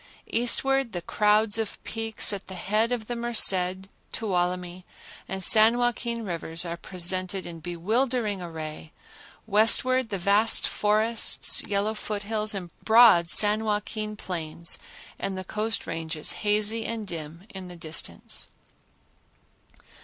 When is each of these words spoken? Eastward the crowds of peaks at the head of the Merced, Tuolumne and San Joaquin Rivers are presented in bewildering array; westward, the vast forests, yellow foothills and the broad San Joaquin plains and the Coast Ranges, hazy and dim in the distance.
Eastward 0.33 0.93
the 0.93 1.01
crowds 1.03 1.59
of 1.59 1.77
peaks 1.83 2.33
at 2.33 2.47
the 2.47 2.55
head 2.55 2.91
of 2.91 3.05
the 3.05 3.15
Merced, 3.15 3.87
Tuolumne 4.11 4.83
and 5.27 5.43
San 5.43 5.77
Joaquin 5.77 6.25
Rivers 6.25 6.65
are 6.65 6.75
presented 6.75 7.45
in 7.45 7.59
bewildering 7.59 8.41
array; 8.41 8.93
westward, 9.45 10.09
the 10.09 10.17
vast 10.17 10.67
forests, 10.67 11.61
yellow 11.67 11.93
foothills 11.93 12.55
and 12.55 12.69
the 12.69 12.83
broad 12.83 13.29
San 13.29 13.63
Joaquin 13.63 14.15
plains 14.15 14.79
and 15.19 15.37
the 15.37 15.43
Coast 15.43 15.85
Ranges, 15.85 16.31
hazy 16.31 16.83
and 16.83 17.05
dim 17.05 17.45
in 17.51 17.67
the 17.67 17.75
distance. 17.77 18.47